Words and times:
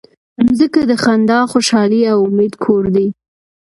مځکه 0.45 0.81
د 0.89 0.93
خندا، 1.03 1.39
خوشحالۍ 1.51 2.01
او 2.13 2.17
امید 2.29 2.53
کور 2.63 2.83
دی. 2.95 3.07